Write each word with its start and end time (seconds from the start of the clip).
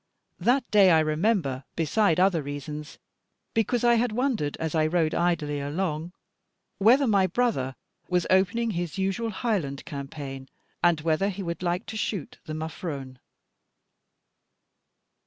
That 0.39 0.65
day 0.71 0.89
I 0.89 0.99
remember, 0.99 1.63
beside 1.75 2.19
other 2.19 2.41
reasons, 2.41 2.97
because 3.53 3.83
I 3.83 3.93
had 4.01 4.11
wondered, 4.11 4.57
as 4.57 4.73
I 4.73 4.87
rode 4.87 5.13
idly 5.13 5.59
along, 5.59 6.11
whether 6.79 7.05
my 7.05 7.27
brother 7.27 7.75
was 8.09 8.25
opening 8.31 8.71
his 8.71 8.97
usual 8.97 9.29
Highland 9.29 9.85
campaign, 9.85 10.49
and 10.81 11.01
whether 11.01 11.29
he 11.29 11.43
would 11.43 11.61
like 11.61 11.85
to 11.85 11.97
shoot 11.97 12.39
the 12.45 12.55
muffrone. 12.55 13.19